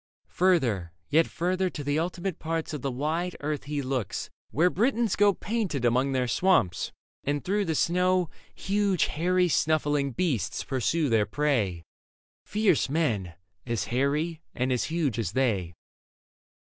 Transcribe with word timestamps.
Further, 0.29 0.93
yet 1.09 1.27
further, 1.27 1.69
to 1.69 1.83
the 1.83 1.99
ultimate 1.99 2.39
parts 2.39 2.73
Of 2.73 2.81
the 2.81 2.89
wide 2.89 3.35
earth 3.39 3.65
he 3.65 3.83
looks, 3.83 4.31
where 4.49 4.71
Britons 4.71 5.15
go 5.15 5.31
Painted 5.31 5.85
among 5.85 6.11
their 6.11 6.27
swamps, 6.27 6.91
and 7.23 7.45
through 7.45 7.65
the 7.65 7.75
snow 7.75 8.27
Huge 8.55 9.05
hairy 9.05 9.47
snuffling 9.47 10.09
beasts 10.13 10.63
pursue 10.63 11.07
their 11.07 11.27
prey— 11.27 11.83
Fierce 12.47 12.89
men, 12.89 13.35
as 13.67 13.83
hairy 13.93 14.41
and 14.55 14.71
as 14.71 14.85
huge 14.85 15.19
as 15.19 15.33
they. 15.33 15.71